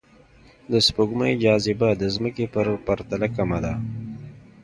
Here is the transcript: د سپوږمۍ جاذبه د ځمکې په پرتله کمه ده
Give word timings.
د 0.71 0.73
سپوږمۍ 0.87 1.33
جاذبه 1.43 1.89
د 2.01 2.03
ځمکې 2.15 2.45
په 2.53 2.61
پرتله 2.85 3.27
کمه 3.35 3.59
ده 3.65 3.73